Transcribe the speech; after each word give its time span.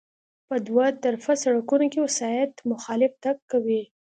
په 0.47 0.55
دوه 0.67 0.85
طرفه 1.03 1.33
سړکونو 1.43 1.85
کې 1.91 2.03
وسایط 2.07 2.51
مخالف 2.71 3.11
تګ 3.23 3.37
کوي 3.51 3.81